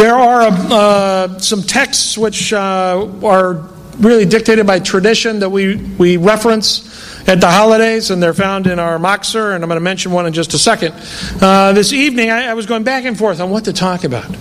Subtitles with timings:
[0.00, 3.52] There are uh, some texts which uh, are
[3.98, 8.78] really dictated by tradition that we, we reference at the holidays, and they're found in
[8.78, 10.94] our Machzor, and I'm going to mention one in just a second.
[11.42, 14.34] Uh, this evening, I, I, was going back and forth on what to talk about.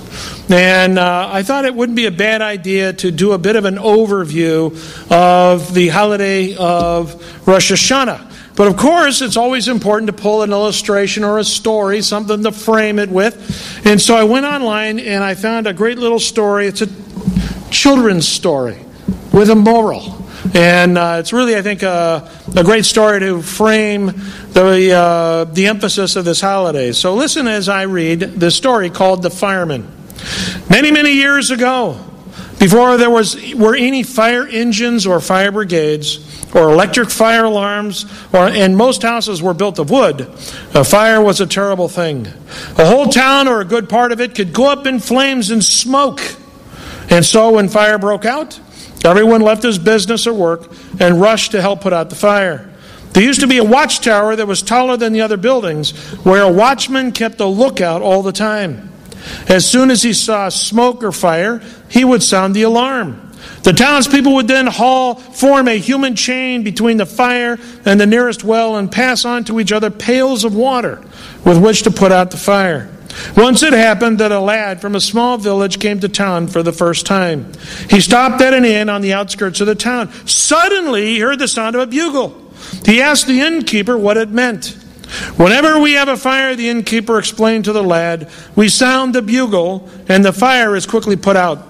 [0.49, 3.65] And uh, I thought it wouldn't be a bad idea to do a bit of
[3.65, 4.71] an overview
[5.11, 8.28] of the holiday of Rosh Hashanah.
[8.59, 12.51] But of course, it's always important to pull an illustration or a story, something to
[12.51, 13.85] frame it with.
[13.85, 16.67] And so I went online and I found a great little story.
[16.67, 16.89] It's a
[17.71, 18.77] children's story
[19.31, 20.27] with a moral.
[20.53, 24.07] And uh, it's really, I think, a, a, great story to frame
[24.51, 26.91] the, uh, the emphasis of this holiday.
[26.91, 29.89] So listen as I read this story called The Fireman.
[30.69, 31.97] Many, many years ago,
[32.59, 36.19] before there was, were any fire engines or fire brigades,
[36.53, 40.21] or electric fire alarms, or, and most houses were built of wood.
[40.73, 42.27] A fire was a terrible thing.
[42.77, 45.63] A whole town or a good part of it could go up in flames and
[45.63, 46.19] smoke.
[47.09, 48.59] And so when fire broke out,
[49.05, 52.69] everyone left his business or work and rushed to help put out the fire.
[53.13, 55.91] There used to be a watchtower that was taller than the other buildings
[56.23, 58.88] where a watchman kept a lookout all the time.
[59.47, 63.29] As soon as he saw smoke or fire, he would sound the alarm.
[63.63, 68.43] The townspeople would then haul, form a human chain between the fire and the nearest
[68.43, 71.01] well and pass on to each other pails of water
[71.45, 72.89] with which to put out the fire.
[73.35, 76.71] Once it happened that a lad from a small village came to town for the
[76.71, 77.51] first time.
[77.89, 80.11] He stopped at an inn on the outskirts of the town.
[80.25, 82.53] Suddenly, he heard the sound of a bugle.
[82.85, 84.77] He asked the innkeeper what it meant.
[85.37, 89.89] Whenever we have a fire, the innkeeper explained to the lad, we sound the bugle
[90.07, 91.67] and the fire is quickly put out.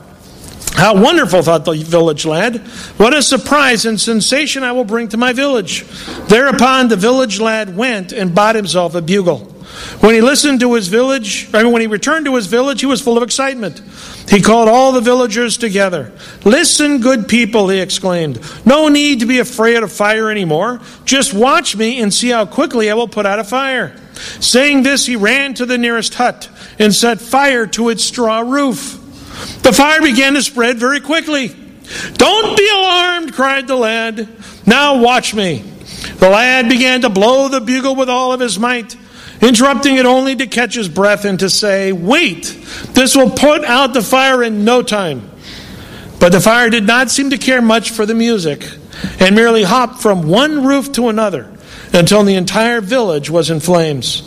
[0.74, 2.58] How wonderful, thought the village lad.
[2.98, 5.84] What a surprise and sensation I will bring to my village.
[6.28, 9.54] Thereupon the village lad went and bought himself a bugle.
[10.02, 12.86] When he listened to his village, I mean, when he returned to his village, he
[12.86, 13.82] was full of excitement.
[14.30, 16.12] He called all the villagers together.
[16.44, 18.40] Listen, good people, he exclaimed.
[18.66, 20.82] No need to be afraid of fire anymore.
[21.06, 23.96] Just watch me and see how quickly I will put out a fire.
[24.40, 29.00] Saying this, he ran to the nearest hut and set fire to its straw roof.
[29.64, 31.56] The fire began to spread very quickly.
[32.14, 34.28] Don't be alarmed, cried the lad.
[34.66, 35.64] Now watch me.
[36.18, 38.96] The lad began to blow the bugle with all of his might,
[39.42, 42.44] interrupting it only to catch his breath and to say, Wait,
[42.94, 45.30] this will put out the fire in no time.
[46.20, 48.68] But the fire did not seem to care much for the music
[49.20, 51.50] and merely hopped from one roof to another
[51.94, 54.26] until the entire village was in flames.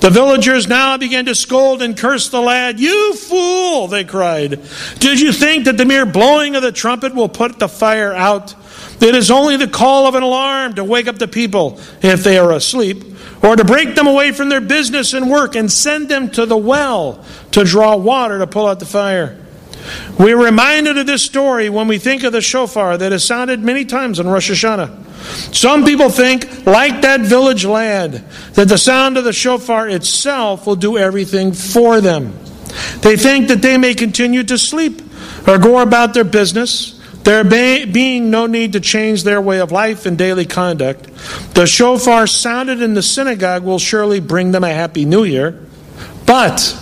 [0.00, 2.80] The villagers now began to scold and curse the lad.
[2.80, 4.60] You fool, they cried.
[4.98, 8.52] Did you think that the mere blowing of the trumpet will put the fire out?
[9.00, 12.36] It is only the call of an alarm to wake up the people if they
[12.36, 13.04] are asleep,
[13.42, 16.56] or to break them away from their business and work and send them to the
[16.56, 19.38] well to draw water to pull out the fire.
[20.18, 23.60] We are reminded of this story when we think of the shofar that has sounded
[23.60, 25.54] many times on Rosh Hashanah.
[25.54, 30.76] Some people think, like that village lad, that the sound of the shofar itself will
[30.76, 32.38] do everything for them.
[33.00, 35.02] They think that they may continue to sleep
[35.46, 40.06] or go about their business, there being no need to change their way of life
[40.06, 41.08] and daily conduct.
[41.54, 45.66] The shofar sounded in the synagogue will surely bring them a happy new year.
[46.26, 46.76] But,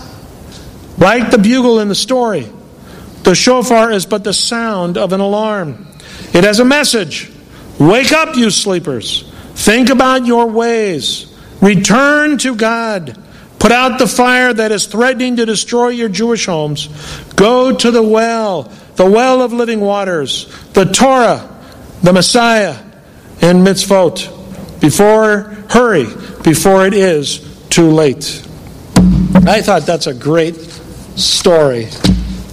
[0.99, 2.49] like the bugle in the story,
[3.23, 5.87] the shofar is but the sound of an alarm.
[6.33, 7.31] It has a message.
[7.79, 9.31] Wake up, you sleepers.
[9.55, 11.27] Think about your ways.
[11.61, 13.19] Return to God.
[13.59, 16.89] Put out the fire that is threatening to destroy your Jewish homes.
[17.37, 20.45] Go to the well, the well of living waters,
[20.75, 21.49] the Torah,
[22.03, 22.77] the Messiah,
[23.41, 24.79] and mitzvot.
[24.79, 26.05] Before, hurry,
[26.43, 27.39] before it is
[27.71, 28.47] too late.
[29.47, 30.57] I thought that's a great
[31.17, 31.89] story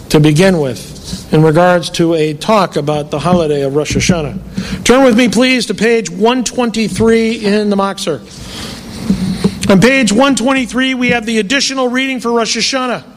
[0.07, 4.85] to begin with in regards to a talk about the holiday of Rosh Hashanah.
[4.85, 8.21] Turn with me, please, to page 123 in the Machzor.
[9.69, 13.16] On page 123, we have the additional reading for Rosh Hashanah.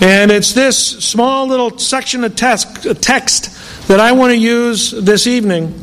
[0.00, 4.92] And it's this small little section of text, uh, text that I want to use
[4.92, 5.78] this evening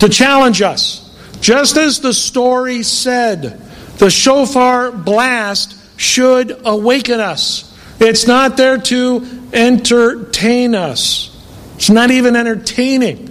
[0.00, 1.02] to challenge us.
[1.40, 3.58] Just as the story said,
[3.96, 7.74] the shofar blast should awaken us.
[8.00, 11.32] It's not there to entertain us.
[11.76, 13.26] It's not even entertaining.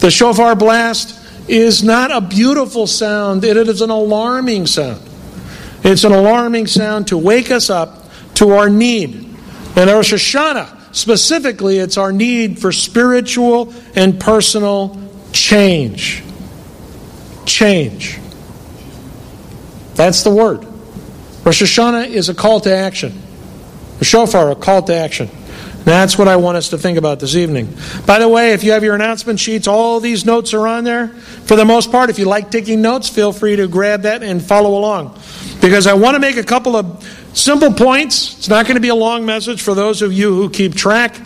[0.00, 1.16] the shofar blast
[1.48, 5.00] is not a beautiful sound, it is an alarming sound.
[5.84, 7.99] It's an alarming sound to wake us up
[8.40, 9.14] to our need.
[9.76, 14.98] And Rosh Hashanah, specifically, it's our need for spiritual and personal
[15.32, 16.22] change.
[17.44, 18.18] Change.
[19.94, 20.64] That's the word.
[21.44, 23.12] Rosh Hashanah is a call to action.
[23.98, 25.28] The shofar, a call to action.
[25.84, 27.74] That's what I want us to think about this evening.
[28.06, 31.08] By the way, if you have your announcement sheets, all these notes are on there.
[31.08, 34.42] For the most part, if you like taking notes, feel free to grab that and
[34.42, 35.18] follow along.
[35.60, 38.36] Because I want to make a couple of simple points.
[38.38, 41.16] It's not going to be a long message for those of you who keep track.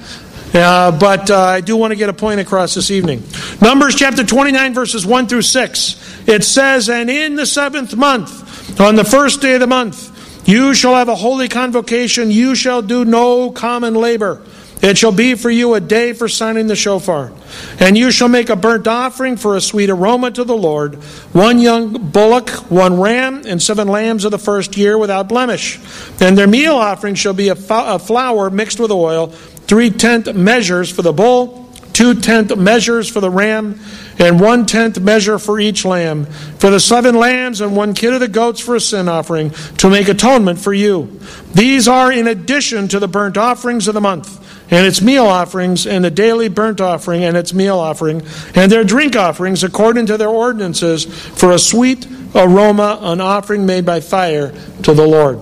[0.54, 3.24] Uh, but uh, I do want to get a point across this evening.
[3.60, 6.28] Numbers chapter 29, verses 1 through 6.
[6.28, 10.13] It says, And in the seventh month, on the first day of the month,
[10.44, 12.30] you shall have a holy convocation.
[12.30, 14.42] You shall do no common labor.
[14.82, 17.32] It shall be for you a day for signing the shofar.
[17.80, 20.96] And you shall make a burnt offering for a sweet aroma to the Lord
[21.32, 25.80] one young bullock, one ram, and seven lambs of the first year without blemish.
[26.20, 31.00] And their meal offering shall be a, flour mixed with oil, three tenth measures for
[31.00, 31.63] the bull,
[31.94, 33.80] two tenth measures for the ram,
[34.18, 36.26] and one tenth measure for each lamb,
[36.58, 39.88] for the seven lambs and one kid of the goats for a sin offering, to
[39.88, 41.20] make atonement for you.
[41.54, 45.86] These are in addition to the burnt offerings of the month, and its meal offerings,
[45.86, 48.22] and the daily burnt offering and its meal offering,
[48.54, 53.86] and their drink offerings according to their ordinances, for a sweet aroma, an offering made
[53.86, 54.52] by fire
[54.82, 55.38] to the Lord.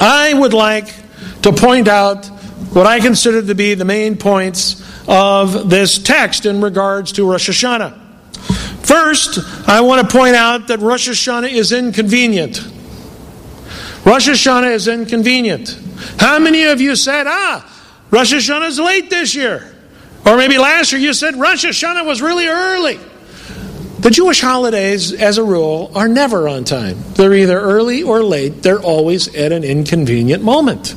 [0.00, 0.94] I would like
[1.42, 2.26] to point out
[2.72, 7.48] what I consider to be the main points of this text in regards to Rosh
[7.48, 8.02] Hashanah.
[8.84, 9.38] First,
[9.68, 12.58] I want to point out that Rosh Hashanah is inconvenient.
[14.04, 15.76] Rosh Hashanah is inconvenient.
[16.18, 17.68] How many of you said, ah,
[18.10, 19.74] Rosh Hashanah is late this year?
[20.24, 22.98] Or maybe last year you said Rosh Hashanah was really early.
[24.00, 26.96] The Jewish holidays, as a rule, are never on time.
[27.14, 30.90] They're either early or late, they're always at an inconvenient moment.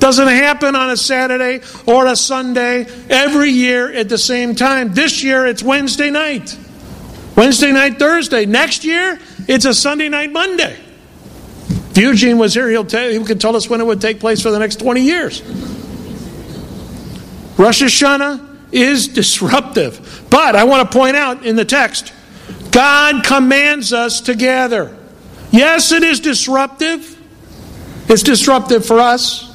[0.00, 4.92] Doesn't happen on a Saturday or a Sunday every year at the same time.
[4.92, 6.56] This year it's Wednesday night.
[7.36, 8.44] Wednesday night, Thursday.
[8.44, 9.18] Next year,
[9.48, 10.76] it's a Sunday night, Monday.
[11.90, 14.42] If Eugene was here, he'll tell, he could tell us when it would take place
[14.42, 15.42] for the next 20 years.
[17.56, 20.26] Rosh Hashanah is disruptive.
[20.30, 22.12] But I want to point out in the text,
[22.70, 24.96] God commands us to gather.
[25.50, 27.18] Yes, it is disruptive.
[28.08, 29.49] It's disruptive for us.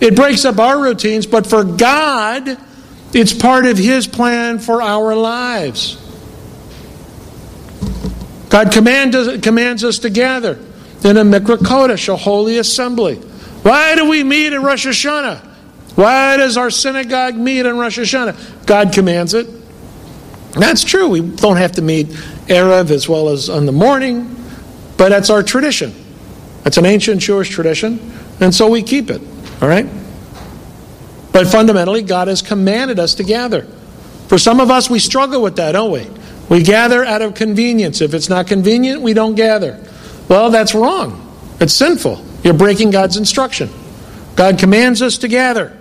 [0.00, 2.58] It breaks up our routines, but for God,
[3.12, 5.96] it's part of His plan for our lives.
[8.48, 10.58] God command commands us to gather
[11.04, 13.16] in a Mikra Kodesh, a holy assembly.
[13.62, 15.38] Why do we meet in Rosh Hashanah?
[15.94, 18.66] Why does our synagogue meet in Rosh Hashanah?
[18.66, 19.46] God commands it.
[20.52, 21.08] That's true.
[21.08, 22.08] We don't have to meet
[22.48, 24.36] Erev as well as on the morning,
[24.96, 25.94] but that's our tradition.
[26.64, 29.20] That's an ancient Jewish tradition, and so we keep it.
[29.60, 29.86] All right?
[31.32, 33.62] But fundamentally, God has commanded us to gather.
[34.28, 36.06] For some of us, we struggle with that, don't we?
[36.48, 38.00] We gather out of convenience.
[38.00, 39.82] If it's not convenient, we don't gather.
[40.28, 41.26] Well, that's wrong.
[41.60, 42.24] It's sinful.
[42.42, 43.70] You're breaking God's instruction.
[44.34, 45.76] God commands us to gather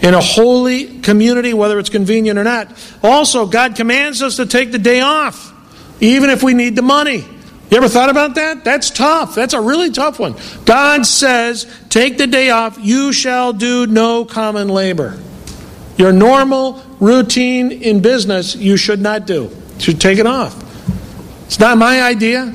[0.00, 2.68] in a holy community, whether it's convenient or not.
[3.02, 5.52] Also, God commands us to take the day off,
[6.00, 7.24] even if we need the money.
[7.72, 8.64] You ever thought about that?
[8.64, 9.34] That's tough.
[9.34, 10.34] That's a really tough one.
[10.66, 12.76] God says, Take the day off.
[12.78, 15.18] You shall do no common labor.
[15.96, 19.44] Your normal routine in business, you should not do.
[19.76, 20.54] You should take it off.
[21.46, 22.54] It's not my idea.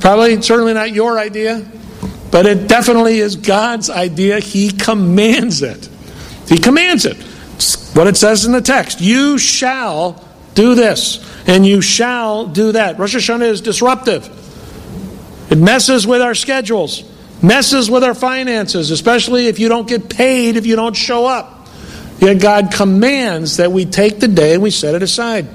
[0.00, 1.70] Probably, certainly not your idea.
[2.30, 4.40] But it definitely is God's idea.
[4.40, 5.90] He commands it.
[6.48, 7.18] He commands it.
[7.56, 9.02] It's what it says in the text.
[9.02, 12.98] You shall do this, and you shall do that.
[12.98, 14.40] Rosh Hashanah is disruptive.
[15.50, 17.04] It messes with our schedules,
[17.42, 21.68] messes with our finances, especially if you don't get paid if you don't show up.
[22.18, 25.46] Yet God commands that we take the day and we set it aside.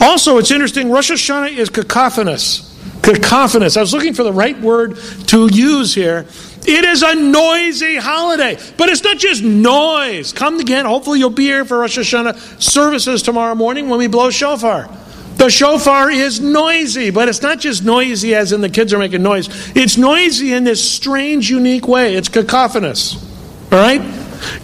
[0.00, 2.64] Also, it's interesting, Rosh Hashanah is cacophonous.
[3.02, 3.76] Cacophonous.
[3.76, 4.98] I was looking for the right word
[5.28, 6.26] to use here.
[6.66, 10.32] It is a noisy holiday, but it's not just noise.
[10.32, 10.84] Come again.
[10.84, 14.90] Hopefully, you'll be here for Rosh Hashanah services tomorrow morning when we blow shofar.
[15.38, 19.22] The shofar is noisy, but it's not just noisy as in the kids are making
[19.22, 19.48] noise.
[19.76, 22.16] It's noisy in this strange, unique way.
[22.16, 23.14] It's cacophonous.
[23.70, 24.02] All right?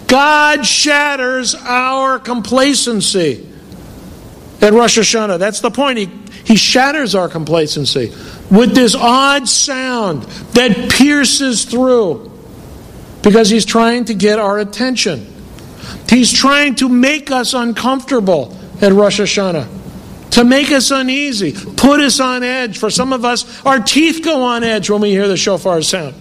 [0.07, 3.49] God shatters our complacency
[4.61, 5.39] at Rosh Hashanah.
[5.39, 5.97] That's the point.
[5.97, 6.09] He,
[6.43, 8.13] he shatters our complacency
[8.51, 12.33] with this odd sound that pierces through
[13.23, 15.25] because he's trying to get our attention.
[16.09, 19.84] He's trying to make us uncomfortable at Rosh Hashanah
[20.35, 22.77] to make us uneasy, put us on edge.
[22.77, 26.13] For some of us, our teeth go on edge when we hear the shofar sound,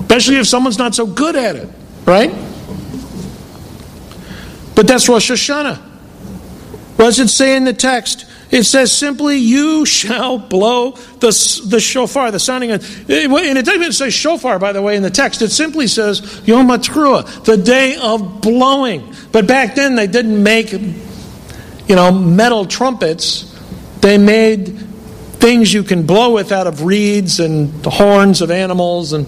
[0.00, 1.68] especially if someone's not so good at it,
[2.06, 2.30] right?
[4.74, 5.76] But that's Rosh Hashanah.
[5.76, 8.24] What does it say in the text?
[8.50, 12.70] It says simply, You shall blow the, the shofar, the sounding.
[12.70, 15.42] And it doesn't even say shofar, by the way, in the text.
[15.42, 19.14] It simply says Yom HaTruah, the day of blowing.
[19.32, 23.49] But back then, they didn't make, you know, metal trumpets.
[24.00, 24.68] They made
[25.40, 29.26] things you can blow with out of reeds and the horns of animals and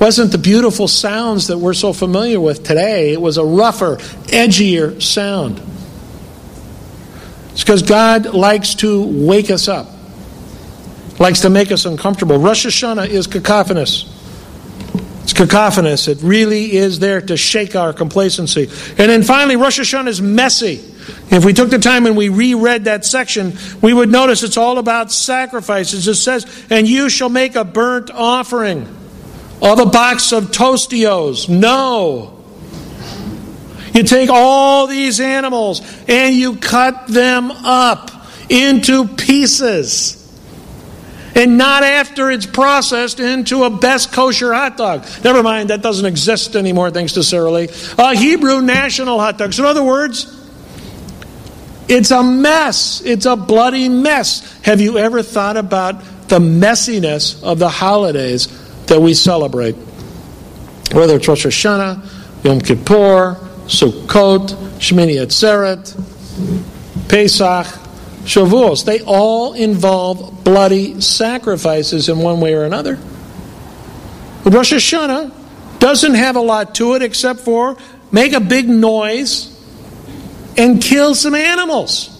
[0.00, 3.12] wasn't the beautiful sounds that we're so familiar with today.
[3.12, 3.96] It was a rougher,
[4.28, 5.60] edgier sound.
[7.52, 9.88] It's because God likes to wake us up,
[11.18, 12.38] likes to make us uncomfortable.
[12.38, 14.06] Rosh Hashanah is cacophonous.
[15.24, 16.08] It's cacophonous.
[16.08, 18.62] It really is there to shake our complacency.
[18.62, 20.89] And then finally, Rosh Hashanah is messy.
[21.30, 24.78] If we took the time and we reread that section, we would notice it's all
[24.78, 26.06] about sacrifices.
[26.08, 28.82] It says, And you shall make a burnt offering
[29.62, 31.48] of a box of Tostitos.
[31.48, 32.36] No.
[33.94, 38.10] You take all these animals and you cut them up
[38.48, 40.16] into pieces.
[41.34, 45.06] And not after it's processed into a best kosher hot dog.
[45.22, 47.68] Never mind, that doesn't exist anymore, thanks to Sara Lee.
[47.98, 49.52] A Hebrew national hot dog.
[49.52, 50.39] So, in other words,
[51.90, 53.02] it's a mess.
[53.04, 54.60] It's a bloody mess.
[54.62, 58.46] Have you ever thought about the messiness of the holidays
[58.86, 59.74] that we celebrate?
[60.92, 67.66] Whether it's Rosh Hashanah, Yom Kippur, Sukkot, Shemini Atzeret, Pesach,
[68.24, 72.94] Shavuos, they all involve bloody sacrifices in one way or another.
[74.44, 75.32] Rosh Hashanah
[75.80, 77.76] doesn't have a lot to it except for
[78.12, 79.49] make a big noise
[80.60, 82.16] and kill some animals.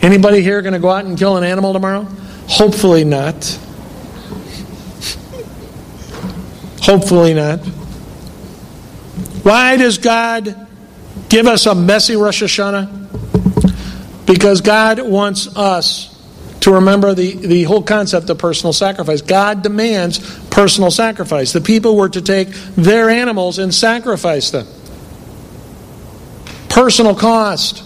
[0.00, 2.06] Anybody here going to go out and kill an animal tomorrow?
[2.46, 3.58] Hopefully not.
[6.82, 7.58] Hopefully not.
[9.42, 10.68] Why does God
[11.28, 14.26] give us a messy Rosh Hashanah?
[14.26, 16.12] Because God wants us
[16.60, 19.22] to remember the, the whole concept of personal sacrifice.
[19.22, 21.52] God demands personal sacrifice.
[21.52, 24.68] The people were to take their animals and sacrifice them
[26.76, 27.82] personal cost.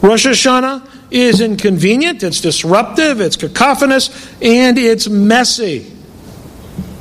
[0.00, 5.92] Rosh Hashanah is inconvenient, it's disruptive, it's cacophonous, and it's messy.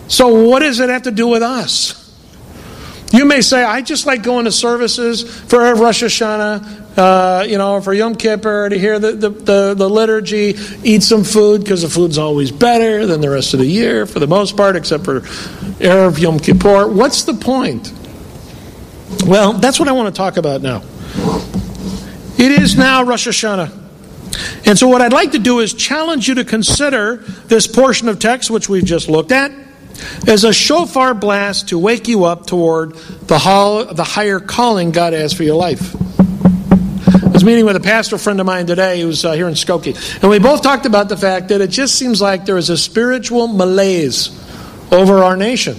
[0.08, 2.00] So, what does it have to do with us?
[3.12, 7.80] You may say, I just like going to services for Rosh Hashanah, uh, you know,
[7.80, 11.90] for Yom Kippur, to hear the, the, the, the liturgy, eat some food, because the
[11.90, 15.22] food's always better than the rest of the year, for the most part, except for
[15.22, 16.88] Erev Yom Kippur.
[16.88, 17.94] What's the point?
[19.26, 20.84] Well, that's what I want to talk about now.
[22.38, 23.80] It is now Rosh Hashanah.
[24.66, 28.20] And so, what I'd like to do is challenge you to consider this portion of
[28.20, 29.52] text, which we've just looked at,
[30.28, 32.96] as a shofar blast to wake you up toward
[33.28, 35.96] the, hall, the higher calling God has for your life.
[35.96, 40.22] I was meeting with a pastor friend of mine today who's uh, here in Skokie,
[40.22, 42.78] and we both talked about the fact that it just seems like there is a
[42.78, 44.30] spiritual malaise
[44.92, 45.76] over our nation.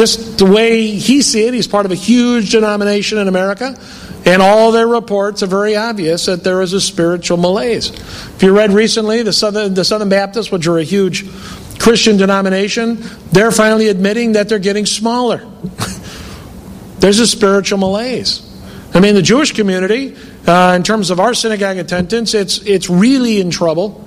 [0.00, 3.78] Just the way he sees it, he's part of a huge denomination in America,
[4.24, 7.90] and all their reports are very obvious that there is a spiritual malaise.
[7.90, 11.30] If you read recently, the Southern, the Southern Baptists, which are a huge
[11.78, 15.46] Christian denomination, they're finally admitting that they're getting smaller.
[17.00, 18.40] There's a spiritual malaise.
[18.94, 20.16] I mean, the Jewish community,
[20.46, 24.02] uh, in terms of our synagogue attendance, it's, it's really in trouble.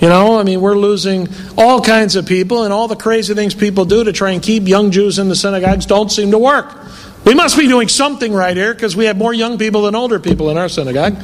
[0.00, 3.54] You know, I mean, we're losing all kinds of people, and all the crazy things
[3.54, 6.72] people do to try and keep young Jews in the synagogues don't seem to work.
[7.24, 10.20] We must be doing something right here because we have more young people than older
[10.20, 11.16] people in our synagogue.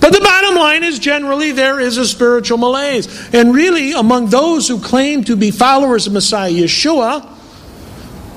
[0.00, 3.34] But the bottom line is generally there is a spiritual malaise.
[3.34, 7.34] And really, among those who claim to be followers of Messiah Yeshua,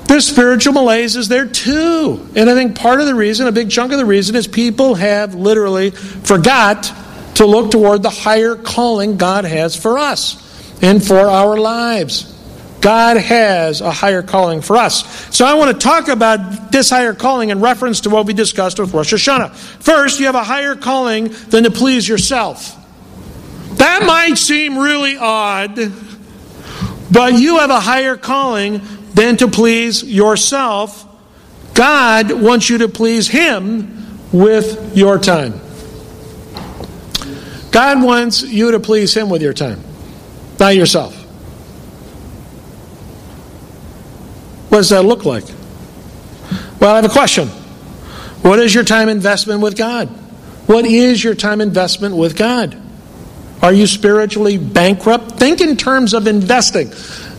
[0.06, 2.28] this spiritual malaise is there too.
[2.36, 4.96] And I think part of the reason, a big chunk of the reason, is people
[4.96, 6.92] have literally forgot
[7.34, 10.38] to look toward the higher calling God has for us
[10.82, 12.28] and for our lives.
[12.82, 15.04] God has a higher calling for us.
[15.34, 18.80] So I want to talk about this higher calling in reference to what we discussed
[18.80, 19.54] with Rosh Hashanah.
[19.54, 22.76] First, you have a higher calling than to please yourself.
[23.78, 25.76] That might seem really odd,
[27.10, 28.82] but you have a higher calling
[29.14, 31.06] than to please yourself.
[31.74, 35.60] God wants you to please Him with your time.
[37.72, 39.80] God wants you to please Him with your time,
[40.60, 41.16] not yourself.
[44.68, 45.44] What does that look like?
[46.80, 47.48] Well, I have a question.
[48.42, 50.08] What is your time investment with God?
[50.66, 52.80] What is your time investment with God?
[53.62, 55.32] Are you spiritually bankrupt?
[55.32, 56.90] Think in terms of investing.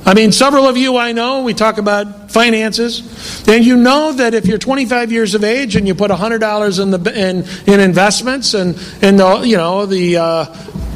[0.05, 4.33] I mean, several of you I know, we talk about finances, and you know that
[4.33, 8.53] if you're 25 years of age and you put $100 in the in, in investments
[8.53, 10.45] and and the you know the uh,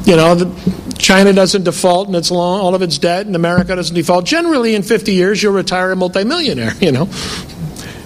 [0.04, 3.74] you know the China doesn't default and it's long, all of its debt, and America
[3.74, 4.26] doesn't default.
[4.26, 7.08] Generally, in 50 years, you'll retire a multimillionaire, you know.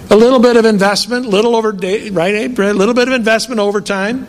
[0.09, 4.27] A little bit of investment, little over, right, A little bit of investment over time,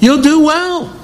[0.00, 0.96] you'll do well.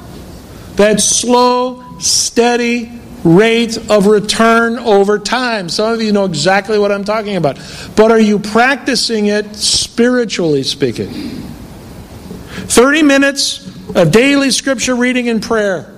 [0.76, 2.90] That slow, steady
[3.24, 5.68] rate of return over time.
[5.68, 7.58] Some of you know exactly what I'm talking about.
[7.96, 11.10] But are you practicing it spiritually speaking?
[11.10, 13.66] 30 minutes
[13.96, 15.94] of daily scripture reading and prayer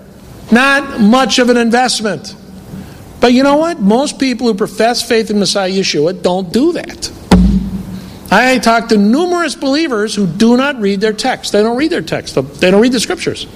[0.50, 2.35] not much of an investment.
[3.21, 3.80] But you know what?
[3.80, 7.12] Most people who profess faith in Messiah Yeshua don't do that.
[8.30, 11.52] I talk to numerous believers who do not read their text.
[11.52, 12.35] They don't read their text.
[12.61, 13.46] They don't read the scriptures.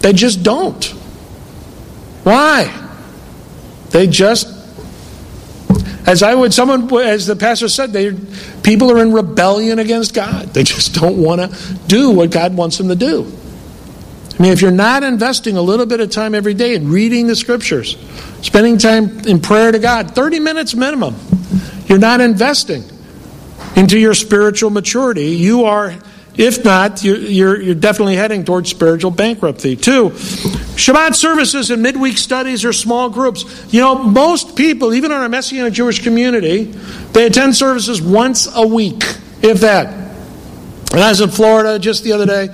[0.00, 0.94] They just don't.
[2.22, 2.88] Why?
[3.90, 4.46] They just,
[6.06, 8.14] as I would, someone, as the pastor said, they,
[8.62, 10.48] people are in rebellion against God.
[10.48, 13.30] They just don't want to do what God wants them to do.
[14.38, 17.26] I mean, if you're not investing a little bit of time every day in reading
[17.26, 17.98] the scriptures,
[18.40, 21.14] spending time in prayer to God, 30 minutes minimum,
[21.86, 22.84] you're not investing
[23.76, 25.26] into your spiritual maturity.
[25.26, 25.94] You are,
[26.40, 29.76] if not, you're, you're definitely heading towards spiritual bankruptcy.
[29.76, 33.44] Two, Shabbat services and midweek studies are small groups.
[33.70, 36.64] You know, most people, even in our Messianic Jewish community,
[37.12, 39.04] they attend services once a week,
[39.42, 39.88] if that.
[40.92, 42.48] And I was in Florida just the other day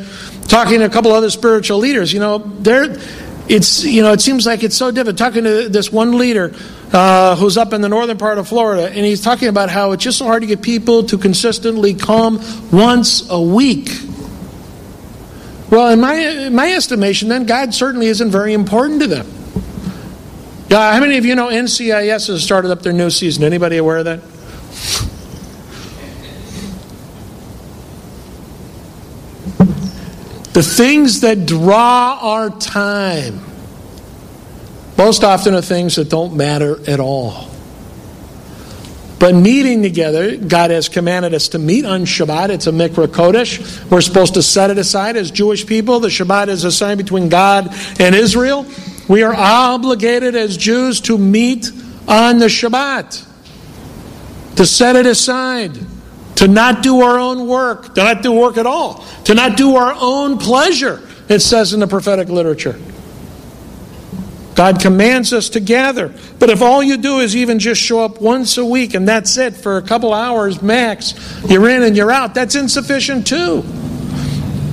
[0.49, 2.99] talking to a couple other spiritual leaders, you know, there,
[3.49, 5.17] it's you know, it seems like it's so different.
[5.17, 6.53] Talking to this one leader
[6.93, 10.05] uh, who's up in the northern part of Florida, and he's talking about how it's
[10.05, 13.91] just so hard to get people to consistently come once a week.
[15.71, 19.27] Well, in my in my estimation, then God certainly isn't very important to them.
[20.71, 23.45] Uh, how many of you know NCIS has started up their new season?
[23.45, 24.21] Anybody aware of that?
[30.55, 33.41] The things that draw our time
[34.99, 37.51] most often are things that don't matter at all.
[39.19, 42.51] But meeting together, God has commanded us to meet on Shabbat.
[42.51, 43.91] It's a Mikra Kodesh.
[43.91, 46.01] We're supposed to set it aside as Jewish people.
[46.01, 48.67] The Shabbat is a sign between God and Israel.
[49.09, 51.71] We are obligated as Jews to meet
[52.07, 53.27] on the Shabbat,
[54.57, 55.79] to set it aside
[56.37, 59.77] to not do our own work, to not do work at all, to not do
[59.77, 62.79] our own pleasure, it says in the prophetic literature.
[64.57, 66.13] God commands us to gather.
[66.39, 69.37] But if all you do is even just show up once a week and that's
[69.37, 71.15] it for a couple hours max,
[71.49, 73.63] you're in and you're out, that's insufficient too.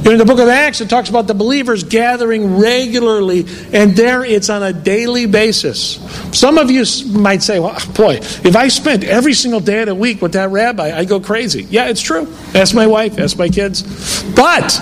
[0.06, 4.50] In the book of Acts, it talks about the believers gathering regularly, and there it's
[4.50, 5.96] on a daily basis.
[6.38, 9.96] Some of you might say, well, boy, if I spent every single day of the
[9.96, 11.64] week with that rabbi, I'd go crazy.
[11.64, 12.28] Yeah, it's true.
[12.54, 14.24] Ask my wife, ask my kids.
[14.34, 14.78] But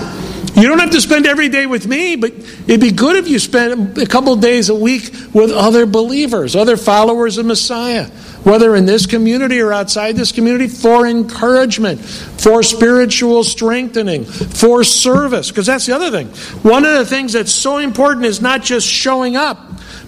[0.55, 3.39] you don't have to spend every day with me, but it'd be good if you
[3.39, 8.09] spent a couple days a week with other believers, other followers of Messiah
[8.43, 15.49] whether in this community or outside this community, for encouragement, for spiritual strengthening, for service.
[15.49, 16.27] Because that's the other thing.
[16.63, 19.59] One of the things that's so important is not just showing up,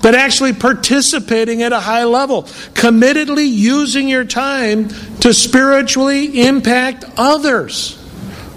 [0.02, 8.03] but actually participating at a high level, committedly using your time to spiritually impact others.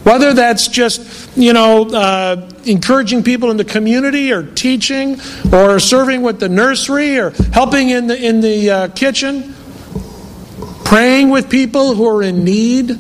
[0.07, 5.21] Whether that's just, you know, uh, encouraging people in the community or teaching
[5.53, 9.53] or serving with the nursery or helping in the, in the uh, kitchen,
[10.85, 12.91] praying with people who are in need,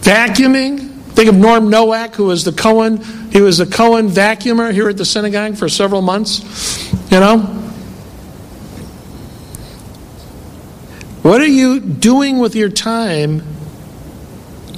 [0.00, 0.90] vacuuming.
[1.12, 3.04] Think of Norm Nowak, who was the Cohen.
[3.30, 6.90] He was the Cohen vacuumer here at the synagogue for several months.
[7.12, 7.40] You know?
[11.20, 13.42] What are you doing with your time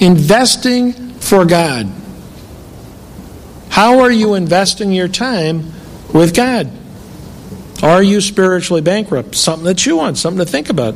[0.00, 1.90] investing for God?
[3.68, 5.72] How are you investing your time
[6.12, 6.70] with God?
[7.82, 9.34] Are you spiritually bankrupt?
[9.34, 10.94] Something to chew on, something to think about.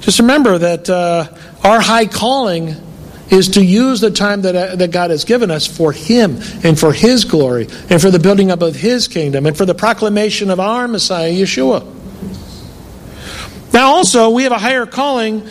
[0.00, 1.28] Just remember that uh,
[1.62, 2.74] our high calling
[3.30, 6.78] is to use the time that, uh, that God has given us for Him and
[6.78, 10.50] for His glory and for the building up of His kingdom and for the proclamation
[10.50, 11.94] of our Messiah, Yeshua.
[13.72, 15.46] Now, also, we have a higher calling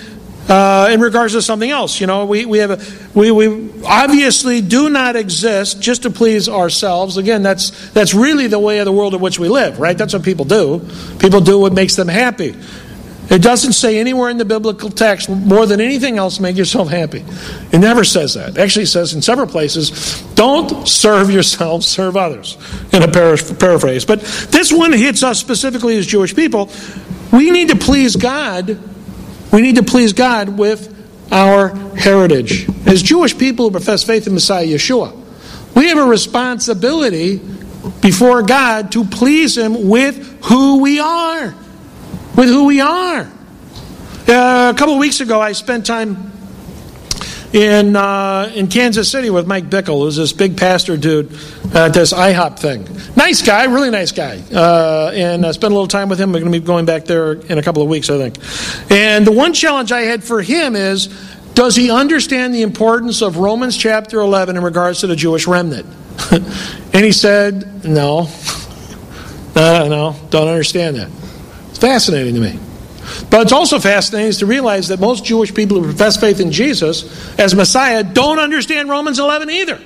[0.48, 2.00] uh, in regards to something else.
[2.00, 2.80] You know, we, we have a,
[3.14, 7.18] we, we obviously do not exist just to please ourselves.
[7.18, 9.98] Again, that's that's really the way of the world in which we live, right?
[9.98, 10.88] That's what people do.
[11.20, 12.56] People do what makes them happy.
[13.30, 17.26] It doesn't say anywhere in the biblical text more than anything else, make yourself happy.
[17.74, 18.58] It never says that.
[18.58, 22.58] Actually, it says in several places, don't serve yourselves, serve others,
[22.94, 24.06] in a paraphrase.
[24.06, 26.72] But this one hits us specifically as Jewish people.
[27.34, 28.80] We need to please God.
[29.52, 30.94] We need to please God with
[31.32, 32.68] our heritage.
[32.86, 35.16] As Jewish people who profess faith in Messiah Yeshua,
[35.76, 37.42] we have a responsibility
[38.02, 41.54] before God to please Him with who we are
[42.38, 43.22] with who we are.
[44.28, 46.32] Uh, a couple of weeks ago, I spent time
[47.58, 51.32] in uh, in Kansas City with Mike Bickle, who's this big pastor dude
[51.74, 52.88] at this IHOP thing.
[53.16, 54.44] Nice guy, really nice guy.
[54.54, 56.32] Uh, and I spent a little time with him.
[56.32, 58.38] We're going to be going back there in a couple of weeks, I think.
[58.92, 61.08] And the one challenge I had for him is
[61.56, 65.88] does he understand the importance of Romans chapter 11 in regards to the Jewish remnant?
[66.32, 68.30] and he said, no.
[69.56, 71.10] no, no, don't understand that.
[71.70, 72.60] It's fascinating to me.
[73.30, 77.40] But it's also fascinating to realize that most Jewish people who profess faith in Jesus
[77.40, 79.80] as Messiah don't understand Romans 11 either.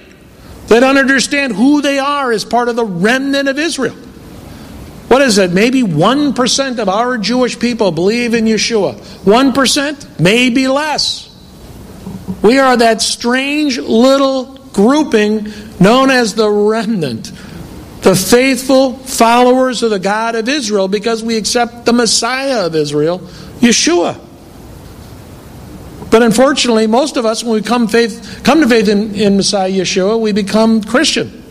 [0.67, 3.95] They don't understand who they are as part of the remnant of Israel.
[5.07, 5.51] What is it?
[5.51, 8.95] Maybe 1% of our Jewish people believe in Yeshua.
[8.95, 10.19] 1%?
[10.19, 11.27] Maybe less.
[12.41, 17.31] We are that strange little grouping known as the remnant
[18.01, 23.19] the faithful followers of the God of Israel because we accept the Messiah of Israel,
[23.59, 24.19] Yeshua.
[26.09, 29.71] But unfortunately, most of us, when we come, faith, come to faith in, in Messiah
[29.71, 31.41] Yeshua, we become Christian.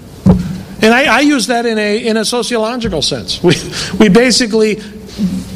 [0.83, 3.43] And I, I use that in a, in a sociological sense.
[3.43, 3.55] We,
[3.99, 4.81] we basically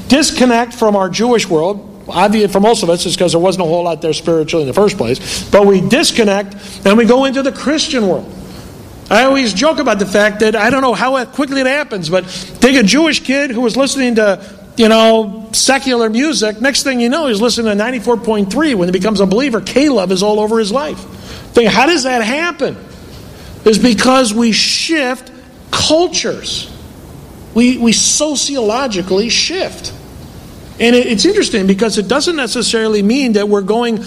[0.08, 2.04] disconnect from our Jewish world.
[2.08, 4.68] Obviously, for most of us, it's because there wasn't a whole lot there spiritually in
[4.68, 5.48] the first place.
[5.50, 6.54] But we disconnect
[6.86, 8.30] and we go into the Christian world.
[9.14, 12.24] I always joke about the fact that I don't know how quickly it happens, but
[12.60, 14.44] take a Jewish kid who was listening to,
[14.76, 16.60] you know, secular music.
[16.60, 18.74] Next thing you know, he's listening to 94.3.
[18.74, 20.98] When he becomes a believer, K-Love is all over his life.
[20.98, 22.76] Think, how does that happen?
[23.64, 25.30] Is because we shift
[25.70, 26.68] cultures.
[27.54, 29.92] We, we sociologically shift.
[30.80, 34.04] And it, it's interesting because it doesn't necessarily mean that we're going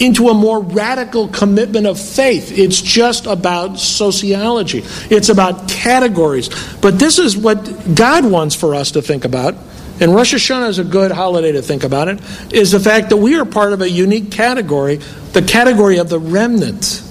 [0.00, 2.58] into a more radical commitment of faith.
[2.58, 6.48] It's just about sociology, it's about categories.
[6.80, 9.54] But this is what God wants for us to think about.
[10.00, 12.20] And Rosh Hashanah is a good holiday to think about it,
[12.54, 14.96] is the fact that we are part of a unique category,
[15.32, 17.02] the category of the remnant.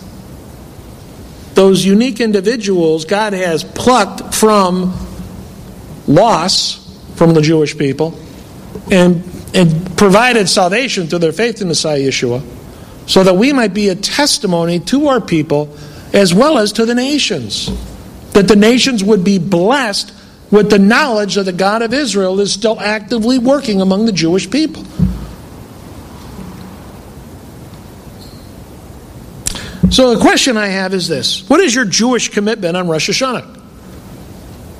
[1.54, 4.98] Those unique individuals God has plucked from
[6.08, 6.78] loss
[7.16, 8.18] from the Jewish people
[8.90, 9.24] and,
[9.54, 12.42] and provided salvation through their faith in Messiah Yeshua
[13.10, 15.76] so that we might be a testimony to our people
[16.14, 17.68] as well as to the nations.
[18.34, 20.14] That the nations would be blessed
[20.52, 24.50] with the knowledge that the God of Israel is still actively working among the Jewish
[24.52, 24.84] people.
[29.90, 33.58] So the question I have is this What is your Jewish commitment on Rosh Hashanah?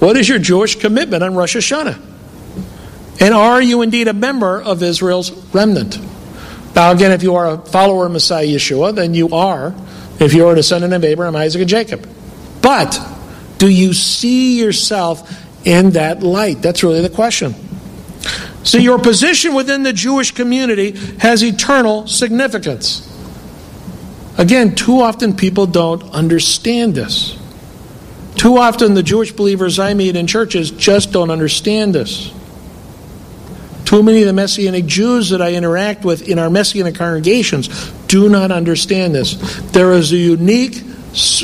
[0.02, 2.00] What is your Jewish commitment on Rosh Hashanah?
[3.20, 5.98] And are you indeed a member of Israel's remnant?
[6.76, 9.74] Now, again, if you are a follower of Messiah Yeshua, then you are,
[10.20, 12.08] if you are a descendant of Abraham, Isaac, and Jacob.
[12.62, 13.00] But
[13.58, 16.62] do you see yourself in that light?
[16.62, 17.54] That's really the question.
[18.64, 23.06] See, your position within the Jewish community has eternal significance.
[24.38, 27.38] Again, too often people don't understand this.
[28.36, 32.32] Too often the Jewish believers I meet in churches just don't understand this.
[33.90, 38.30] Too many of the Messianic Jews that I interact with in our Messianic congregations do
[38.30, 39.34] not understand this.
[39.72, 40.84] There is a unique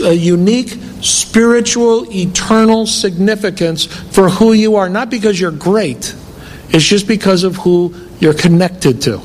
[0.04, 6.16] a unique spiritual, eternal significance for who you are, not because you're great,
[6.70, 9.20] it's just because of who you're connected to.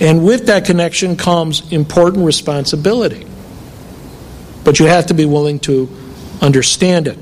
[0.00, 3.26] And with that connection comes important responsibility.
[4.64, 5.94] But you have to be willing to
[6.40, 7.18] understand it.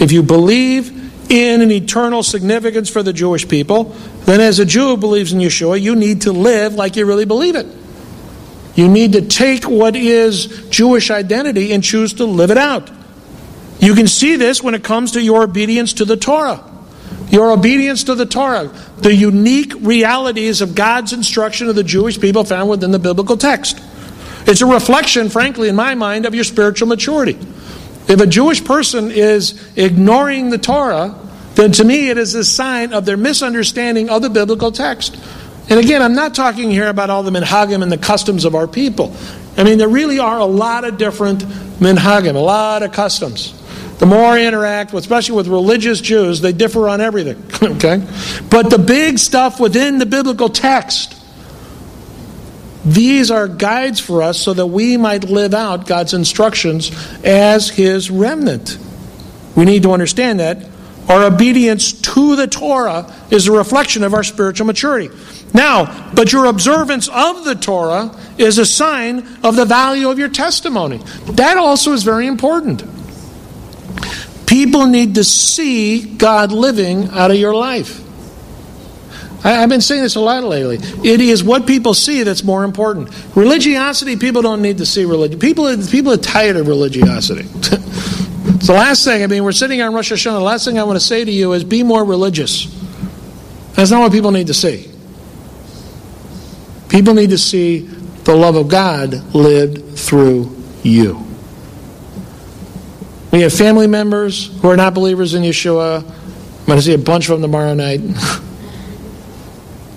[0.00, 3.84] If you believe in an eternal significance for the Jewish people,
[4.24, 7.24] then as a Jew who believes in Yeshua, you need to live like you really
[7.24, 7.66] believe it.
[8.74, 12.90] You need to take what is Jewish identity and choose to live it out.
[13.80, 16.64] You can see this when it comes to your obedience to the Torah.
[17.30, 22.44] Your obedience to the Torah, the unique realities of God's instruction of the Jewish people
[22.44, 23.80] found within the biblical text.
[24.46, 27.38] It's a reflection, frankly, in my mind, of your spiritual maturity.
[28.08, 31.18] If a Jewish person is ignoring the Torah,
[31.54, 35.16] then to me it is a sign of their misunderstanding of the biblical text.
[35.68, 38.66] And again, I'm not talking here about all the minhagim and the customs of our
[38.66, 39.16] people.
[39.56, 41.42] I mean, there really are a lot of different
[41.78, 43.58] minhagim, a lot of customs.
[43.98, 47.40] The more I interact, especially with religious Jews, they differ on everything.
[47.76, 48.04] okay?
[48.50, 51.21] But the big stuff within the biblical text,
[52.84, 56.90] these are guides for us so that we might live out God's instructions
[57.24, 58.78] as His remnant.
[59.56, 60.66] We need to understand that
[61.08, 65.10] our obedience to the Torah is a reflection of our spiritual maturity.
[65.52, 70.28] Now, but your observance of the Torah is a sign of the value of your
[70.28, 70.98] testimony.
[71.26, 72.84] That also is very important.
[74.46, 78.01] People need to see God living out of your life.
[79.44, 80.78] I, have been saying this a lot lately.
[81.08, 83.10] It is what people see that's more important.
[83.34, 85.40] Religiosity, people don't need to see religion.
[85.40, 87.48] People, people are tired of religiosity.
[87.54, 90.34] it's the last thing, I mean, we're sitting on Rosh Hashanah.
[90.34, 92.66] The last thing I want to say to you is be more religious.
[93.74, 94.88] That's not what people need to see.
[96.88, 97.80] People need to see
[98.24, 101.26] the love of God lived through you.
[103.32, 106.04] We have family members who are not believers in Yeshua.
[106.04, 108.02] I'm going to see a bunch of them tomorrow night.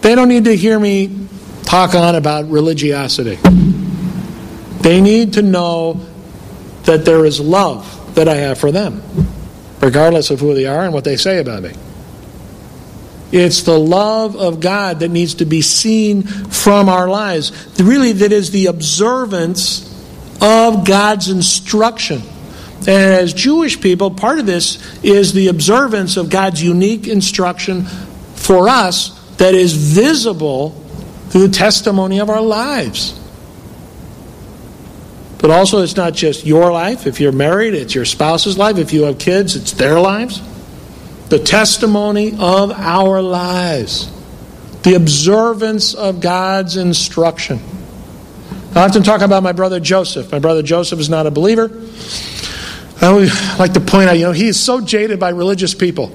[0.05, 1.27] they don't need to hear me
[1.63, 3.39] talk on about religiosity.
[4.81, 6.05] They need to know
[6.83, 9.01] that there is love that I have for them,
[9.81, 11.73] regardless of who they are and what they say about me.
[13.31, 17.51] It's the love of God that needs to be seen from our lives.
[17.79, 19.91] Really, that is the observance
[20.39, 22.21] of God's instruction.
[22.81, 27.85] And as Jewish people, part of this is the observance of God's unique instruction
[28.35, 30.71] for us that is visible
[31.29, 33.19] through the testimony of our lives.
[35.39, 37.05] But also, it's not just your life.
[37.05, 38.77] If you're married, it's your spouse's life.
[38.77, 40.41] If you have kids, it's their lives.
[41.29, 44.09] The testimony of our lives,
[44.83, 47.59] the observance of God's instruction.
[48.73, 50.31] I often talk about my brother Joseph.
[50.31, 51.69] My brother Joseph is not a believer.
[53.01, 56.11] I always like to point out, you know, he is so jaded by religious people.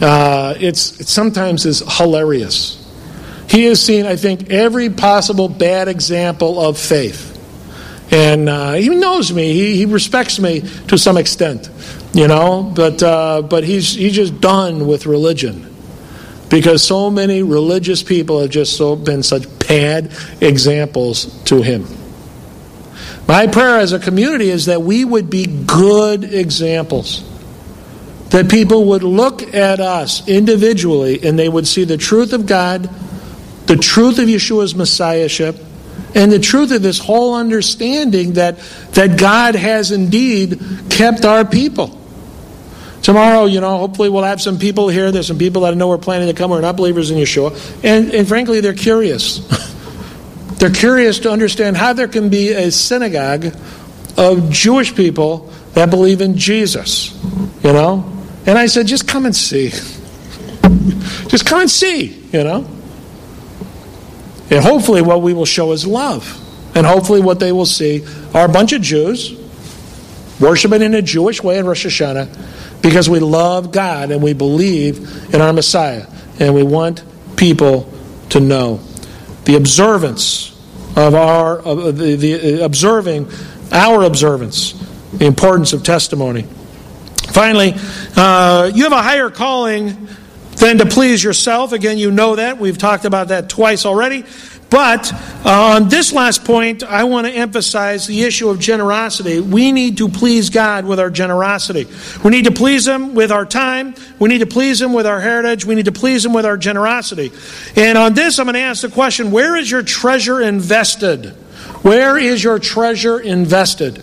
[0.00, 2.76] Uh, it's, it sometimes is hilarious.
[3.48, 7.34] He has seen, I think, every possible bad example of faith.
[8.10, 9.52] And uh, he knows me.
[9.52, 11.68] He, he respects me to some extent,
[12.14, 12.62] you know.
[12.74, 15.74] But uh, but he's he's just done with religion
[16.48, 21.86] because so many religious people have just so been such bad examples to him.
[23.26, 27.22] My prayer as a community is that we would be good examples.
[28.30, 32.90] That people would look at us individually and they would see the truth of God,
[33.66, 35.56] the truth of Yeshua's messiahship,
[36.14, 38.58] and the truth of this whole understanding that,
[38.92, 40.60] that God has indeed
[40.90, 41.98] kept our people.
[43.02, 45.10] Tomorrow, you know, hopefully we'll have some people here.
[45.10, 47.18] There's some people that I know are planning to come who are not believers in
[47.18, 47.52] Yeshua.
[47.84, 49.38] And, and frankly, they're curious.
[50.58, 53.54] They're curious to understand how there can be a synagogue
[54.16, 57.14] of Jewish people that believe in Jesus,
[57.62, 58.17] you know?
[58.48, 59.68] And I said, just come and see.
[61.28, 62.66] just come and see, you know?
[64.50, 66.24] And hopefully, what we will show is love.
[66.74, 69.38] And hopefully, what they will see are a bunch of Jews
[70.40, 75.34] worshiping in a Jewish way in Rosh Hashanah because we love God and we believe
[75.34, 76.06] in our Messiah.
[76.40, 77.04] And we want
[77.36, 77.92] people
[78.30, 78.80] to know
[79.44, 80.58] the observance
[80.96, 83.30] of our of the, the uh, observing
[83.72, 84.72] our observance,
[85.12, 86.46] the importance of testimony.
[87.32, 87.74] Finally,
[88.16, 90.08] uh, you have a higher calling
[90.56, 91.72] than to please yourself.
[91.72, 92.58] Again, you know that.
[92.58, 94.24] We've talked about that twice already.
[94.70, 95.12] But
[95.46, 99.40] uh, on this last point, I want to emphasize the issue of generosity.
[99.40, 101.86] We need to please God with our generosity.
[102.22, 103.94] We need to please Him with our time.
[104.18, 105.64] We need to please Him with our heritage.
[105.64, 107.32] We need to please Him with our generosity.
[107.76, 111.26] And on this, I'm going to ask the question where is your treasure invested?
[111.82, 113.98] Where is your treasure invested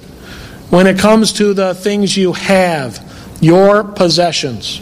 [0.71, 2.97] when it comes to the things you have,
[3.45, 4.81] your possessions?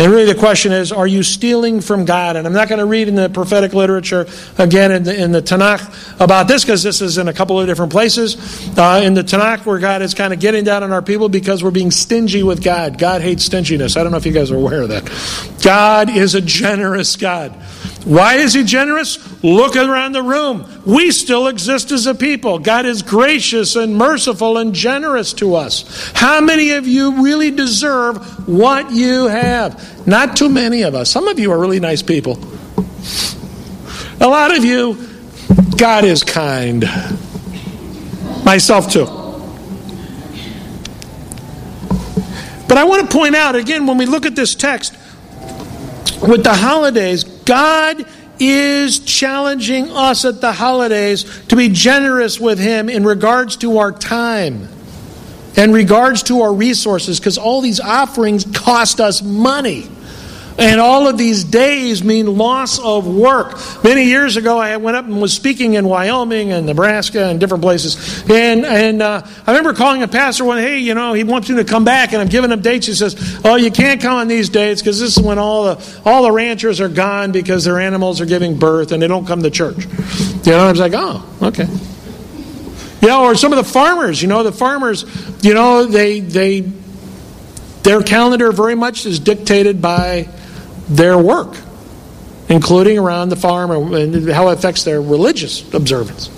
[0.00, 2.36] And really, the question is are you stealing from God?
[2.36, 5.42] And I'm not going to read in the prophetic literature again in the, in the
[5.42, 8.36] Tanakh about this because this is in a couple of different places.
[8.78, 11.64] Uh, in the Tanakh, where God is kind of getting down on our people because
[11.64, 12.96] we're being stingy with God.
[12.96, 13.96] God hates stinginess.
[13.96, 15.10] I don't know if you guys are aware of that.
[15.64, 17.52] God is a generous God.
[18.04, 19.18] Why is He generous?
[19.42, 20.66] Look around the room.
[20.86, 22.58] We still exist as a people.
[22.58, 26.10] God is gracious and merciful and generous to us.
[26.14, 30.06] How many of you really deserve what you have?
[30.06, 31.10] Not too many of us.
[31.10, 32.38] Some of you are really nice people.
[34.20, 34.96] A lot of you,
[35.76, 36.84] God is kind.
[38.44, 39.06] Myself too.
[42.66, 44.94] But I want to point out again when we look at this text
[46.26, 48.04] with the holidays, God
[48.38, 53.90] is challenging us at the holidays to be generous with Him in regards to our
[53.90, 54.68] time
[55.56, 59.88] in regards to our resources because all these offerings cost us money.
[60.58, 63.56] And all of these days mean loss of work.
[63.84, 67.62] Many years ago, I went up and was speaking in Wyoming and Nebraska and different
[67.62, 68.24] places.
[68.28, 71.54] And, and uh, I remember calling a pastor one, hey, you know, he wants me
[71.56, 72.88] to come back, and I'm giving him dates.
[72.88, 76.00] He says, oh, you can't come on these dates because this is when all the,
[76.04, 79.44] all the ranchers are gone because their animals are giving birth and they don't come
[79.44, 79.86] to church.
[80.44, 81.68] You know, I was like, oh, okay.
[83.00, 85.04] You know, or some of the farmers, you know, the farmers,
[85.44, 86.62] you know, they they
[87.84, 90.28] their calendar very much is dictated by
[90.88, 91.56] their work,
[92.48, 96.30] including around the farm and how it affects their religious observance.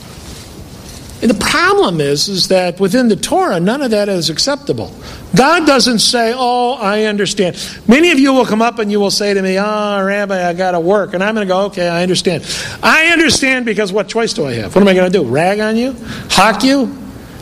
[1.22, 4.94] And the problem is, is that within the Torah, none of that is acceptable.
[5.36, 7.56] God doesn't say, Oh, I understand.
[7.86, 10.54] Many of you will come up and you will say to me, Oh, Rabbi, I
[10.54, 11.12] got to work.
[11.12, 12.42] And I'm going to go, Okay, I understand.
[12.82, 14.74] I understand because what choice do I have?
[14.74, 15.28] What am I going to do?
[15.28, 15.94] Rag on you?
[16.30, 16.96] Hawk you?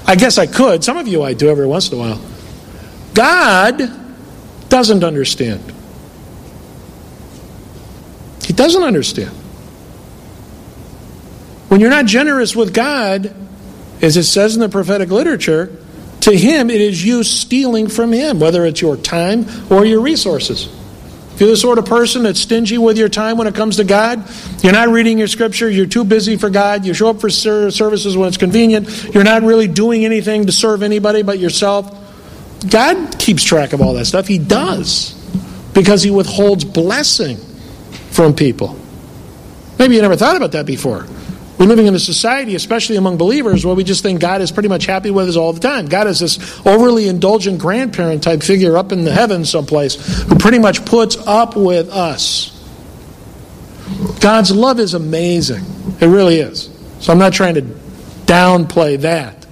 [0.06, 0.82] I guess I could.
[0.82, 2.20] Some of you I do every once in a while.
[3.14, 3.80] God
[4.68, 5.72] doesn't understand.
[8.58, 9.30] Doesn't understand.
[11.68, 13.32] When you're not generous with God,
[14.02, 15.76] as it says in the prophetic literature,
[16.22, 20.66] to him it is you stealing from him, whether it's your time or your resources.
[21.34, 23.84] If you're the sort of person that's stingy with your time when it comes to
[23.84, 24.28] God,
[24.64, 28.16] you're not reading your scripture, you're too busy for God, you show up for services
[28.16, 31.96] when it's convenient, you're not really doing anything to serve anybody but yourself.
[32.68, 34.26] God keeps track of all that stuff.
[34.26, 35.14] He does.
[35.74, 37.38] Because He withholds blessing
[38.18, 38.76] from people.
[39.78, 41.06] Maybe you never thought about that before.
[41.56, 44.68] We're living in a society, especially among believers, where we just think God is pretty
[44.68, 45.86] much happy with us all the time.
[45.86, 50.58] God is this overly indulgent grandparent type figure up in the heavens someplace who pretty
[50.58, 52.50] much puts up with us.
[54.18, 55.64] God's love is amazing.
[56.00, 56.76] It really is.
[56.98, 59.46] So I'm not trying to downplay that.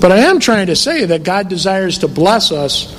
[0.00, 2.96] But I am trying to say that God desires to bless us,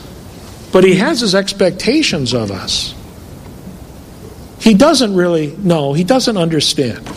[0.71, 2.93] but He has His expectations of us.
[4.61, 7.07] He doesn't really know, He doesn't understand.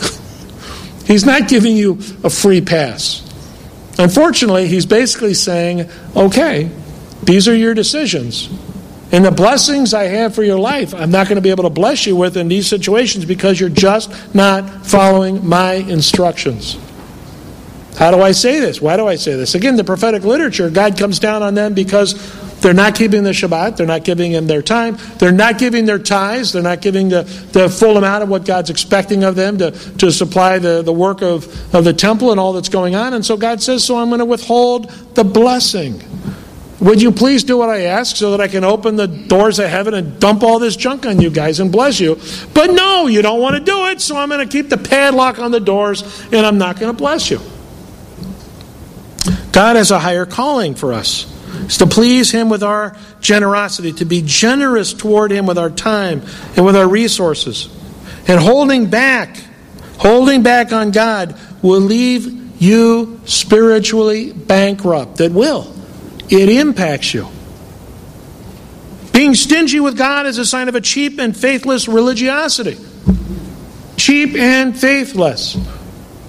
[1.07, 3.21] He's not giving you a free pass.
[3.99, 6.71] Unfortunately, he's basically saying, okay,
[7.23, 8.49] these are your decisions.
[9.13, 11.71] And the blessings I have for your life, I'm not going to be able to
[11.71, 16.77] bless you with in these situations because you're just not following my instructions.
[17.97, 18.81] How do I say this?
[18.81, 19.55] Why do I say this?
[19.55, 22.15] Again, the prophetic literature, God comes down on them because
[22.61, 23.77] they're not keeping the Shabbat.
[23.77, 24.97] They're not giving him their time.
[25.19, 26.53] They're not giving their tithes.
[26.53, 30.11] They're not giving the, the full amount of what God's expecting of them to, to
[30.11, 33.13] supply the, the work of, of the temple and all that's going on.
[33.13, 36.03] And so God says, So I'm going to withhold the blessing.
[36.81, 39.69] Would you please do what I ask so that I can open the doors of
[39.69, 42.19] heaven and dump all this junk on you guys and bless you?
[42.55, 45.39] But no, you don't want to do it, so I'm going to keep the padlock
[45.39, 46.03] on the doors
[46.33, 47.41] and I'm not going to bless you.
[49.55, 51.33] God has a higher calling for us.
[51.65, 56.23] It's to please Him with our generosity, to be generous toward Him with our time
[56.57, 57.69] and with our resources.
[58.27, 59.37] And holding back,
[59.99, 65.21] holding back on God will leave you spiritually bankrupt.
[65.21, 65.73] It will.
[66.29, 67.29] It impacts you.
[69.13, 72.77] Being stingy with God is a sign of a cheap and faithless religiosity.
[73.97, 75.57] Cheap and faithless.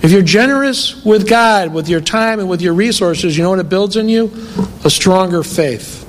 [0.01, 3.59] If you're generous with God, with your time and with your resources, you know what
[3.59, 4.31] it builds in you?
[4.83, 6.03] A stronger faith.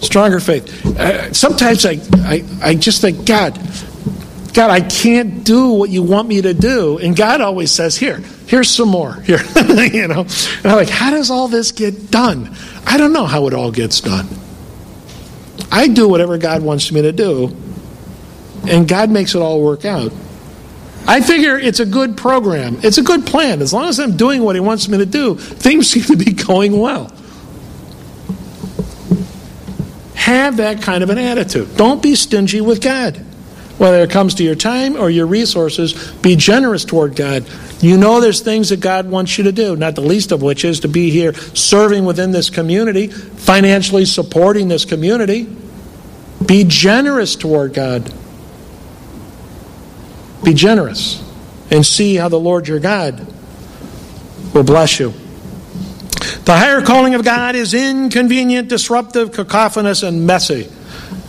[0.00, 0.84] Stronger faith.
[0.86, 3.58] Uh, sometimes I, I, I just think, God,
[4.52, 6.98] God, I can't do what you want me to do.
[6.98, 9.14] And God always says, Here, here's some more.
[9.22, 9.38] Here.
[9.92, 10.22] you know?
[10.22, 12.54] And I'm like, how does all this get done?
[12.86, 14.26] I don't know how it all gets done.
[15.70, 17.56] I do whatever God wants me to do,
[18.66, 20.12] and God makes it all work out.
[21.06, 22.78] I figure it's a good program.
[22.82, 23.62] It's a good plan.
[23.62, 26.32] As long as I'm doing what He wants me to do, things seem to be
[26.32, 27.12] going well.
[30.14, 31.76] Have that kind of an attitude.
[31.76, 33.16] Don't be stingy with God.
[33.78, 37.48] Whether it comes to your time or your resources, be generous toward God.
[37.80, 40.66] You know there's things that God wants you to do, not the least of which
[40.66, 45.48] is to be here serving within this community, financially supporting this community.
[46.44, 48.12] Be generous toward God.
[50.44, 51.22] Be generous
[51.70, 53.26] and see how the Lord your God
[54.54, 55.12] will bless you.
[56.44, 60.68] The higher calling of God is inconvenient, disruptive, cacophonous, and messy.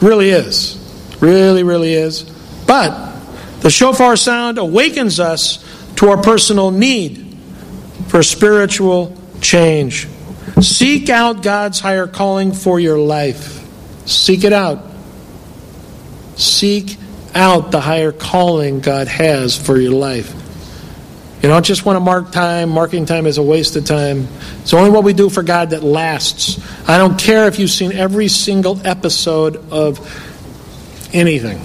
[0.01, 0.77] Really is.
[1.19, 2.23] Really, really is.
[2.65, 3.11] But
[3.59, 5.63] the shofar sound awakens us
[5.97, 7.37] to our personal need
[8.07, 10.07] for spiritual change.
[10.61, 13.65] Seek out God's higher calling for your life.
[14.07, 14.83] Seek it out.
[16.35, 16.97] Seek
[17.35, 20.33] out the higher calling God has for your life.
[21.41, 22.69] You don't just want to mark time.
[22.69, 24.27] Marking time is a waste of time.
[24.61, 26.59] It's only what we do for God that lasts.
[26.87, 29.99] I don't care if you've seen every single episode of
[31.13, 31.59] anything.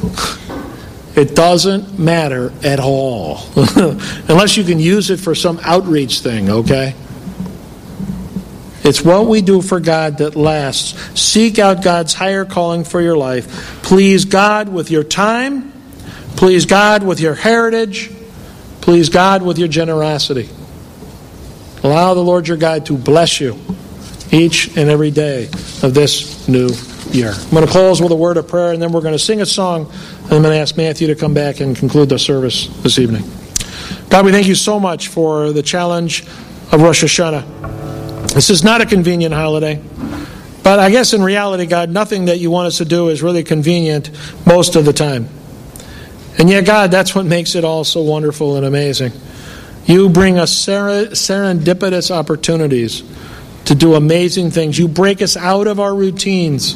[1.15, 3.41] It doesn't matter at all.
[3.57, 6.95] Unless you can use it for some outreach thing, okay?
[8.87, 11.21] It's what we do for God that lasts.
[11.21, 13.83] Seek out God's higher calling for your life.
[13.83, 15.73] Please God with your time.
[16.37, 18.13] Please God with your heritage.
[18.83, 20.49] Please God with your generosity.
[21.83, 23.59] Allow the Lord your God to bless you
[24.31, 25.47] each and every day
[25.83, 26.69] of this new
[27.11, 27.33] year.
[27.33, 29.41] I'm going to close with a word of prayer and then we're going to sing
[29.41, 29.87] a song.
[29.87, 33.25] And I'm going to ask Matthew to come back and conclude the service this evening.
[34.11, 36.23] God, we thank you so much for the challenge
[36.71, 37.86] of Rosh Hashanah.
[38.35, 39.83] This is not a convenient holiday.
[40.63, 43.45] But I guess in reality, God, nothing that you want us to do is really
[43.45, 44.11] convenient
[44.45, 45.29] most of the time.
[46.39, 49.13] And yet, God, that's what makes it all so wonderful and amazing.
[49.87, 53.05] You bring us serendipitous opportunities
[53.67, 54.77] to do amazing things.
[54.77, 56.75] You break us out of our routines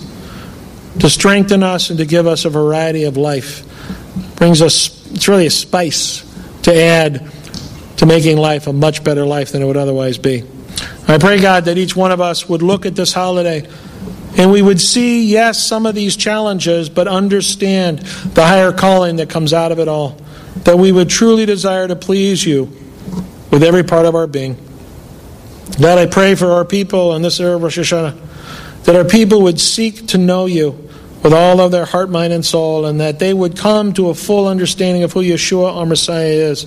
[1.00, 3.66] to strengthen us and to give us a variety of life.
[4.36, 6.24] Brings us, it's really a spice
[6.62, 7.28] to add
[7.96, 10.44] to making life a much better life than it would otherwise be.
[11.08, 13.68] I pray, God, that each one of us would look at this holiday
[14.36, 19.28] and we would see, yes, some of these challenges, but understand the higher calling that
[19.28, 20.16] comes out of it all.
[20.64, 22.64] That we would truly desire to please you
[23.50, 24.56] with every part of our being.
[25.80, 29.42] God, I pray for our people in this era of Rosh Hashanah, that our people
[29.42, 30.70] would seek to know you
[31.22, 34.14] with all of their heart, mind, and soul, and that they would come to a
[34.14, 36.64] full understanding of who Yeshua, our Messiah, is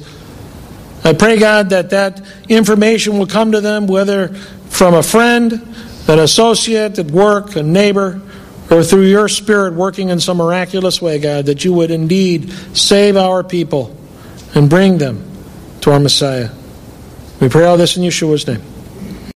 [1.03, 4.29] I pray, God, that that information will come to them, whether
[4.69, 5.53] from a friend,
[6.07, 8.21] an associate at work, a neighbor,
[8.71, 13.17] or through your Spirit working in some miraculous way, God, that you would indeed save
[13.17, 13.95] our people
[14.55, 15.29] and bring them
[15.81, 16.49] to our Messiah.
[17.39, 18.61] We pray all this in Yeshua's name.